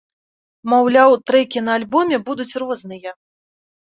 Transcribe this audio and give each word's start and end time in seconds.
Маўляў, 0.73 1.11
трэкі 1.29 1.59
на 1.67 1.71
альбоме 1.81 2.15
будуць 2.31 2.51
розныя. 2.65 3.11